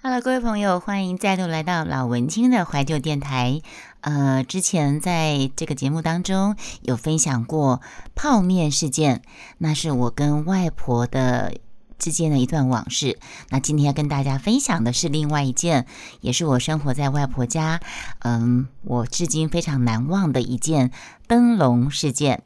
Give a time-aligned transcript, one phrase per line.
[0.00, 3.60] Hello，各位朋友，欢迎再度来到老文青的怀旧电台。
[4.00, 7.82] 呃，之前在这个节目当中有分享过
[8.14, 9.20] 泡面事件，
[9.58, 11.52] 那是我跟外婆的
[11.98, 13.18] 之间的一段往事。
[13.50, 15.86] 那今天要跟大家分享的是另外一件，
[16.22, 17.80] 也是我生活在外婆家，
[18.20, 20.92] 嗯，我至今非常难忘的一件
[21.26, 22.42] 灯笼事件。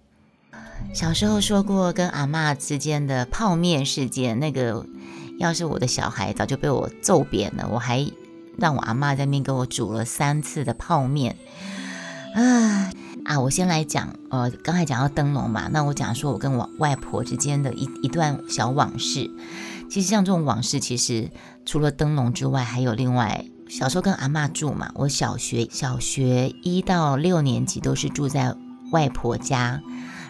[0.92, 4.84] 小时候说过跟阿妈之间的泡面事件，那个。
[5.42, 8.08] 要是我的小孩早就被我揍扁了，我还
[8.56, 11.36] 让我阿妈在面给我煮了三次的泡面
[12.36, 12.92] 啊
[13.24, 13.40] 啊！
[13.40, 19.28] 我先来讲，呃，刚才讲到灯笼嘛，那我讲说我跟我外婆之间的一一段小往事。
[19.90, 21.28] 其实像这种往事，其实
[21.66, 24.92] 除了灯笼之外，还有另外小时候跟阿妈住嘛。
[24.94, 28.54] 我小学小学一到六年级都是住在
[28.92, 29.82] 外婆家，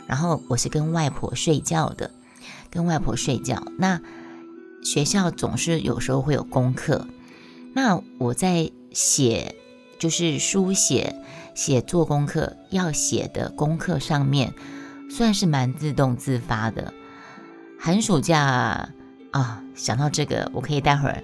[0.07, 2.11] 然后我是跟外婆睡觉的，
[2.71, 4.01] 跟外婆睡觉那。
[4.83, 7.07] 学校总是有时候会有功课，
[7.73, 9.55] 那我在写
[9.99, 11.15] 就是书写
[11.55, 14.53] 写做功课要写的功课上面，
[15.09, 16.93] 算是蛮自动自发的。
[17.79, 18.91] 寒暑假
[19.31, 21.23] 啊，想到这个，我可以待会儿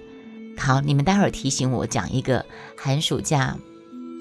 [0.57, 2.45] 好，你们待会儿提醒我讲一个
[2.77, 3.57] 寒暑假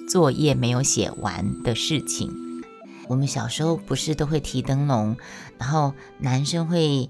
[0.09, 2.31] 作业没有写完的事情。
[3.07, 5.17] 我们小时候不是都会提灯笼，
[5.59, 7.09] 然后男生会。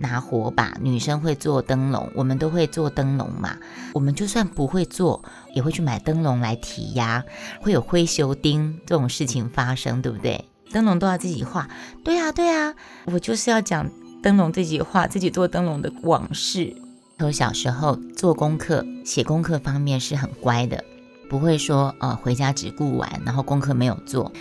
[0.00, 3.58] 拿火把，女生会做灯笼，我们都会做灯笼嘛。
[3.92, 5.22] 我们就算不会做，
[5.54, 7.22] 也会去买灯笼来提呀。
[7.60, 10.46] 会有灰修钉这种事情发生，对不对？
[10.72, 11.68] 灯笼都要自己画。
[12.02, 13.90] 对啊，对啊，我就是要讲
[14.22, 16.74] 灯笼自己画、自己做灯笼的往事。
[17.18, 20.82] 我小时候做功课、写功课方面是很乖的，
[21.28, 24.32] 不会说呃回家只顾玩，然后功课没有做。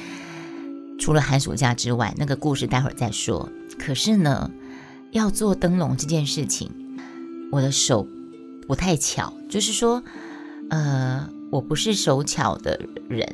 [1.02, 3.50] 除了寒暑假之外，那个故事待会儿再说。
[3.78, 4.50] 可是呢。
[5.12, 6.72] 要做灯笼这件事情，
[7.52, 8.08] 我的手
[8.68, 10.04] 不太巧，就是说，
[10.70, 13.28] 呃，我不是手巧的人。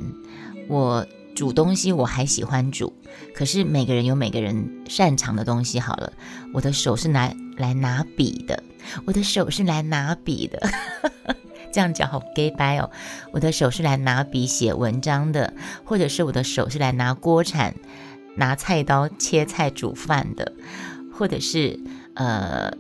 [0.68, 2.94] 我煮东西我还喜欢煮，
[3.36, 5.80] 可是每个人有每个人擅长的东西。
[5.80, 6.14] 好了，
[6.54, 8.64] 我的手是拿来拿笔的，
[9.06, 10.62] 我的手是来拿笔的。
[11.74, 12.90] 这样讲好 gay 白哦。
[13.34, 15.54] 我的手是来拿笔写文章的，
[15.84, 17.76] 或者是我的手是来拿锅铲、
[18.38, 20.54] 拿菜刀切菜煮饭的。
[21.18, 21.80] 或者是
[22.14, 22.72] 呃，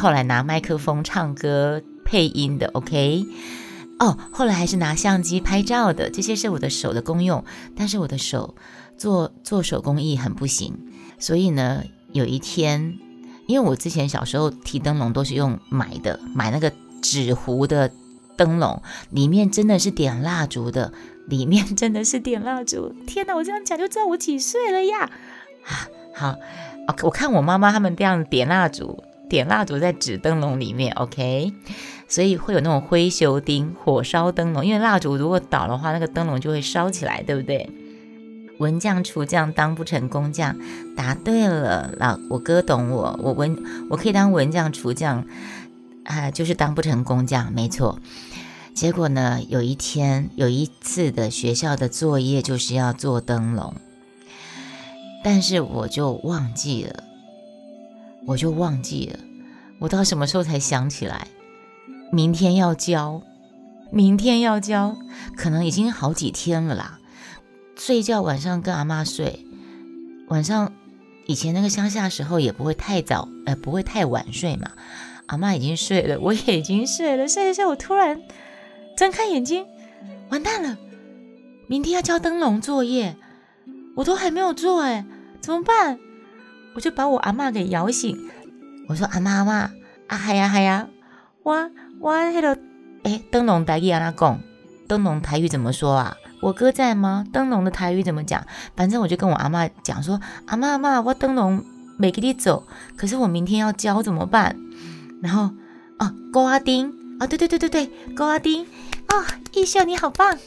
[0.00, 3.24] 后来拿麦克风唱歌配音的，OK，
[3.98, 7.44] 哦，后来还是拿相机拍照的，这些是我的手的功用。
[7.76, 8.54] 但是我的手
[8.96, 10.78] 做做手工艺很不行，
[11.18, 11.82] 所以呢，
[12.12, 12.98] 有一天，
[13.46, 17.90] 因为我之前小时候提灯笼都是用买的，买那个纸糊的
[18.36, 18.80] 灯笼，
[19.10, 20.92] 里面真的是点蜡烛的，
[21.26, 22.94] 里面真的是点蜡烛。
[23.06, 25.10] 天哪，我这样讲就知道我几岁了呀！
[25.66, 26.36] 啊，好。
[27.02, 31.52] 我看我妈妈他们这样点蜡烛，点蜡烛在纸灯笼里面，OK，
[32.08, 34.64] 所以会有那种灰修丁、火烧灯笼。
[34.64, 37.68] 因为蜡烛如果倒的话，那个灯笼就会烧起来，对不对？
[38.58, 40.56] 文将厨将当不成工匠，
[40.96, 41.92] 答对了。
[41.98, 43.56] 老我哥懂我，我文
[43.90, 45.26] 我可以当文将厨将，
[46.04, 47.98] 啊，就是当不成工匠，没错。
[48.72, 53.74] 结果呢，有一天有一次的学校的作业就是要做灯笼。
[55.24, 57.02] 但是我就忘记了，
[58.26, 59.18] 我就忘记了，
[59.78, 61.28] 我到什么时候才想起来？
[62.12, 63.22] 明天要交，
[63.90, 64.98] 明天要交，
[65.34, 67.00] 可能已经好几天了啦。
[67.74, 69.46] 睡觉晚上跟阿妈睡，
[70.28, 70.70] 晚上
[71.26, 74.72] 以前那个乡下时候也不会太早，呃，不会太晚睡嘛。
[75.24, 78.20] 阿妈已经睡了，我也已经睡了，睡一睡，我突然
[78.94, 79.64] 睁开眼睛，
[80.28, 80.76] 完蛋了，
[81.66, 83.16] 明天要交灯笼作业，
[83.96, 85.06] 我都还没有做哎。
[85.44, 85.98] 怎么办？
[86.74, 88.18] 我就把我阿妈给摇醒。
[88.88, 89.54] 我说：“阿妈阿妈，
[90.06, 90.88] 啊嗨呀嗨呀，
[91.42, 92.58] 我我那个
[93.02, 94.40] 哎，灯笼台语阿拉讲，
[94.88, 96.16] 灯笼台语怎么说啊？
[96.40, 97.26] 我哥在吗？
[97.30, 98.42] 灯笼的台语怎么讲？
[98.74, 101.62] 反正我就跟我阿妈讲说：阿妈阿妈，我灯笼
[101.98, 102.66] 没给你走，
[102.96, 104.56] 可是我明天要交怎么办？
[105.22, 105.50] 然后
[105.98, 106.90] 哦，高阿丁
[107.20, 108.64] 啊，对对对对对，高阿丁
[109.08, 109.22] 哦，
[109.52, 110.38] 艺秀你好棒，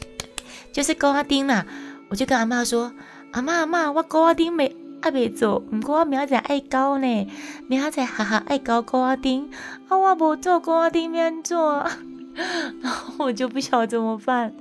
[0.74, 1.68] 就是高阿丁啦。
[2.10, 2.92] 我就跟阿妈说：
[3.34, 4.76] 阿妈阿妈，我高阿丁没。
[5.00, 7.28] 还未做，毋过我明仔载爱交呢，
[7.68, 9.50] 明仔载哈哈爱交高阿丁，
[9.88, 11.88] 啊我无做高阿丁免做，
[12.82, 14.54] 然后我就不晓得怎么办，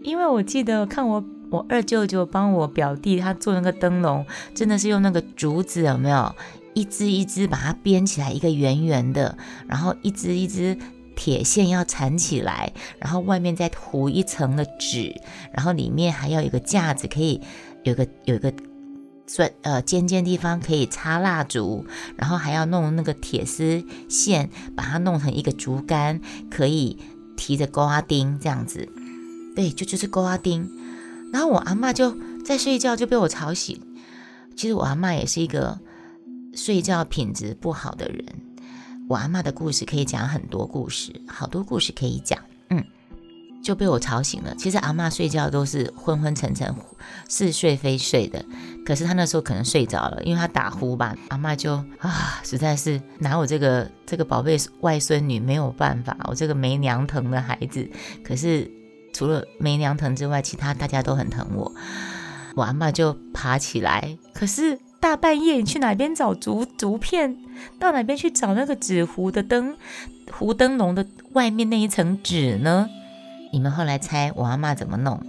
[0.00, 4.24] 因为我记得看我我二舅舅帮我表弟他做那个灯笼，
[4.54, 6.34] 真的是用那个竹子有没有，
[6.72, 10.78] 一支一支把它编起来一个圆圆的，然后一支一支
[11.14, 15.14] 铁线要缠起来，然后外面再涂一层的纸，
[15.52, 17.42] 然后里面还要有个架子可以
[17.82, 18.50] 有个有个。
[19.28, 21.86] 钻呃尖尖地方可以插蜡烛，
[22.16, 26.20] 然后还要弄那个铁丝线，把它弄成一个竹竿，
[26.50, 26.98] 可以
[27.36, 28.88] 提着钩阿钉这样子。
[29.54, 30.68] 对，就就是钩阿钉。
[31.32, 33.78] 然后我阿妈就在睡觉，就被我吵醒。
[34.56, 35.78] 其实我阿妈也是一个
[36.54, 38.24] 睡觉品质不好的人。
[39.08, 42.38] 我阿妈的故事可以讲很多故事，好多故事可以讲。
[42.70, 42.82] 嗯，
[43.62, 44.54] 就被我吵醒了。
[44.56, 46.74] 其实阿妈睡觉都是昏昏沉沉、
[47.28, 48.44] 似睡非睡的。
[48.88, 51.14] 可是他那时候可能睡着了，因为他打呼吧。
[51.28, 56.16] 阿妈就啊，实在是拿我这个这个宝贝外孙女没有办法。
[56.24, 57.86] 我这个没娘疼的孩子，
[58.24, 58.70] 可是
[59.12, 61.70] 除了没娘疼之外，其他大家都很疼我。
[62.56, 64.78] 我阿妈就爬起来，可是。
[65.00, 67.36] 大半夜，你去哪边找竹竹片？
[67.78, 69.76] 到哪边去找那个纸糊的灯？
[70.32, 72.88] 糊灯笼的外面那一层纸呢？
[73.52, 75.22] 你们后来猜我阿妈怎么弄？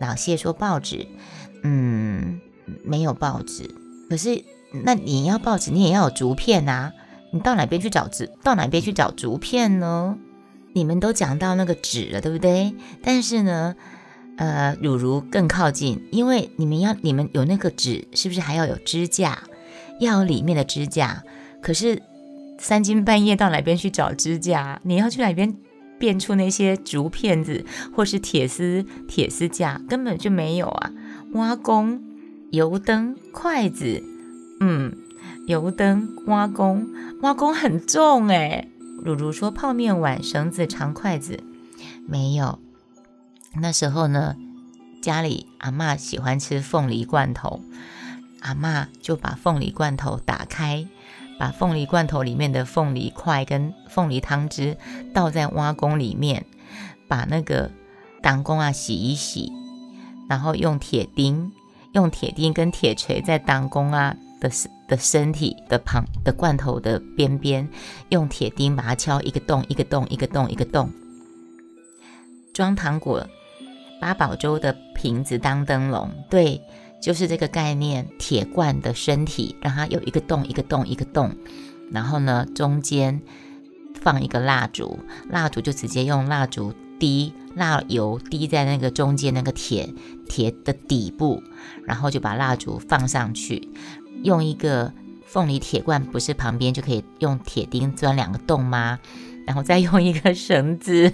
[0.00, 1.06] 老谢说报纸，
[1.62, 2.40] 嗯，
[2.82, 3.70] 没有报纸。
[4.08, 4.42] 可是
[4.84, 6.92] 那你要报纸，你也要有竹片啊。
[7.32, 8.30] 你到哪边去找纸？
[8.42, 10.16] 到哪边去找竹片呢？
[10.72, 12.74] 你们都讲到那个纸了，对不对？
[13.02, 13.74] 但是呢？
[14.36, 19.38] 呃，乳如更靠近，因为你们要你们有那个纸，是不是还要有支架？
[20.00, 21.22] 要有里面的支架。
[21.62, 22.02] 可是
[22.58, 24.80] 三更半夜到哪边去找支架？
[24.82, 25.56] 你要去哪边
[26.00, 27.64] 变出那些竹片子，
[27.94, 29.80] 或是铁丝铁丝架？
[29.88, 30.90] 根本就没有啊！
[31.34, 32.02] 挖工、
[32.54, 34.00] 油灯、筷子，
[34.60, 34.96] 嗯，
[35.48, 36.86] 油灯、挖工、
[37.20, 38.68] 挖工很重哎。
[39.02, 41.42] 乳如说泡面碗、绳子、长筷子，
[42.06, 42.60] 没有。
[43.60, 44.36] 那时候呢，
[45.02, 47.60] 家里阿妈喜欢吃凤梨罐头，
[48.38, 50.86] 阿妈就把凤梨罐头打开，
[51.40, 54.76] 把凤梨罐头里面的凤梨块跟凤梨汤汁
[55.12, 56.46] 倒在挖工里面，
[57.08, 57.72] 把那个
[58.22, 59.52] 当工啊洗一洗，
[60.28, 61.50] 然后用铁钉，
[61.94, 64.50] 用铁钉跟铁锤在当工啊的
[64.86, 67.68] 的身体的旁的罐头的边边，
[68.10, 70.92] 用铁钉把它敲一个洞一个洞一个洞一个洞，
[72.52, 73.26] 装糖果。
[74.00, 76.60] 八宝粥的瓶子当灯笼，对，
[77.00, 78.06] 就是这个概念。
[78.18, 81.34] 铁罐的身体让它有一个洞，一个洞，一个洞，
[81.90, 83.22] 然后呢，中间
[83.94, 84.98] 放一个蜡烛，
[85.30, 89.92] 蜡烛就直接用蜡烛滴蜡油滴在那个中间那个铁
[90.28, 91.42] 铁的底部，
[91.84, 93.68] 然后就把蜡烛放上去，
[94.22, 94.92] 用一个
[95.24, 98.98] 凤梨铁罐，不是旁边就可以用铁钉钻两个洞吗？
[99.46, 101.12] 然后再用一个绳子。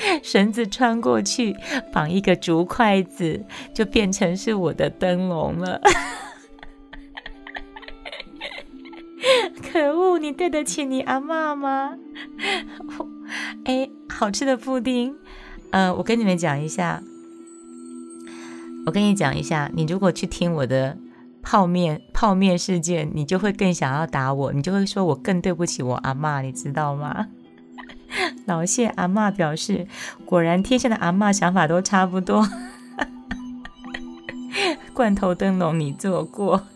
[0.22, 1.56] 绳子穿过去，
[1.92, 3.44] 绑一个竹筷子，
[3.74, 5.80] 就变成是我的灯笼了。
[9.72, 11.96] 可恶，你对得起你阿妈吗？
[13.66, 15.14] 哎，好吃的布丁，
[15.70, 17.00] 呃，我跟你们讲一下，
[18.84, 20.98] 我跟你讲一下，你如果去听我的
[21.40, 27.28] 泡面泡面事件，你就会更想要打我，你就会说我更对不起我阿妈，你知道吗？
[28.46, 29.86] 老谢阿妈表示，
[30.24, 32.44] 果然天下的阿妈想法都差不多。
[34.92, 36.66] 罐头灯笼你做过？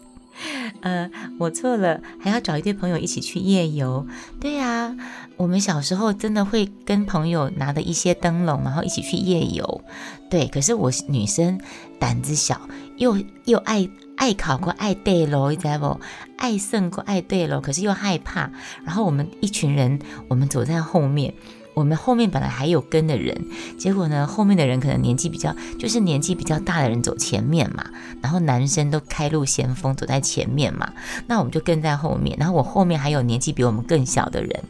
[0.83, 4.07] 呃，我错了，还要找一堆朋友一起去夜游。
[4.39, 4.95] 对呀，
[5.37, 9.83] 我们小时候真的会跟朋友拿的一些灯笼，然后一起去夜游。
[10.29, 11.61] 对，可是我女生
[11.99, 12.61] 胆子小，
[12.99, 13.89] 又又爱。
[14.15, 15.99] 爱考过爱对喽，你知道不？
[16.37, 18.53] 爱胜过爱对喽，可是又害怕。
[18.85, 21.35] 然后我们一群人，我们走在后面，
[21.75, 23.47] 我们后面本来还有跟的人，
[23.79, 27.85] 结果呢，后面的人可能年纪比较，就是年纪比较大的人走前面嘛，
[28.21, 30.93] 然后男生都开路先锋走在前面嘛，
[31.27, 32.37] 那我们就跟在后面。
[32.39, 34.65] 然后我后面还有年纪比我们更小的人，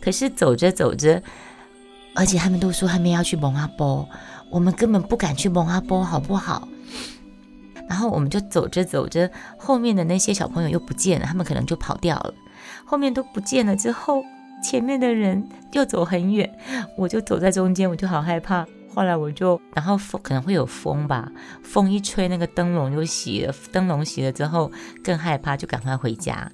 [0.00, 1.22] 可是走着走着，
[2.14, 4.08] 而且他们都说他们要去蒙阿波，
[4.50, 6.66] 我们根本不敢去蒙阿波，好不好？
[7.88, 12.34] 然后我们就走着走着，后面的那些小朋友又不见了，他们可能就跑掉了。
[12.84, 14.24] 后面都不见了之后，
[14.68, 16.52] 前面的人又走很远，
[16.96, 18.66] 我就走在中间，我就好害怕。
[18.92, 21.30] 后来我就，然后风可能会有风吧，
[21.62, 23.54] 风一吹，那个灯笼就熄了。
[23.70, 24.72] 灯笼熄了之后，
[25.04, 26.50] 更害怕，就赶快回家。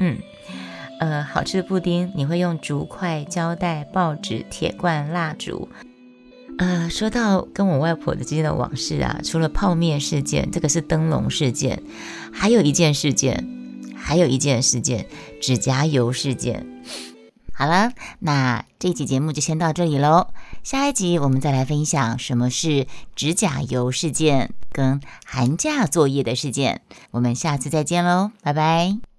[0.00, 0.18] 嗯，
[0.98, 5.68] 呃，好吃的布丁，你会用竹筷、胶带、报纸、铁罐、蜡烛。
[6.58, 11.80] 呃，说到跟我外婆之间的往事啊，除了泡面事件，这个是灯笼事件，
[12.32, 13.46] 还有一件事件，
[13.94, 15.06] 还有一件事件，
[15.40, 16.66] 指甲油事件。
[17.54, 20.28] 好了，那这期节目就先到这里喽。
[20.62, 26.82] 下一集我们再来分享什么是指甲油事件跟寒假作业的事件。
[27.10, 29.11] 我们下次再见喽，拜拜。